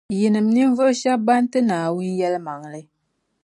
Yinim’ 0.17 0.47
ninvuɣu 0.53 0.93
shɛba 1.01 1.23
ban 1.25 1.43
ti 1.51 1.59
Naawuni 1.61 2.13
yεlimaŋli. 2.19 2.81